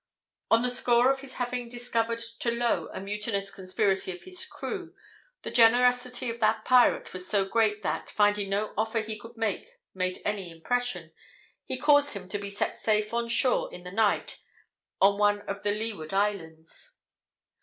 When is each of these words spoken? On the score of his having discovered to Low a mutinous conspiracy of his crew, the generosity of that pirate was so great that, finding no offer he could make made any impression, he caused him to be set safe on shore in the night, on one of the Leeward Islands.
On 0.49 0.63
the 0.63 0.71
score 0.71 1.11
of 1.11 1.19
his 1.19 1.35
having 1.35 1.69
discovered 1.69 2.17
to 2.39 2.49
Low 2.49 2.89
a 2.91 2.99
mutinous 2.99 3.51
conspiracy 3.51 4.11
of 4.11 4.23
his 4.23 4.45
crew, 4.47 4.95
the 5.43 5.51
generosity 5.51 6.27
of 6.31 6.39
that 6.39 6.65
pirate 6.65 7.13
was 7.13 7.27
so 7.27 7.45
great 7.45 7.83
that, 7.83 8.09
finding 8.09 8.49
no 8.49 8.73
offer 8.75 9.01
he 9.01 9.15
could 9.19 9.37
make 9.37 9.67
made 9.93 10.17
any 10.25 10.49
impression, 10.49 11.11
he 11.65 11.77
caused 11.77 12.13
him 12.15 12.27
to 12.29 12.39
be 12.39 12.49
set 12.49 12.77
safe 12.79 13.13
on 13.13 13.27
shore 13.27 13.71
in 13.71 13.83
the 13.83 13.91
night, 13.91 14.39
on 14.99 15.19
one 15.19 15.41
of 15.41 15.61
the 15.61 15.69
Leeward 15.71 16.13
Islands. 16.15 16.97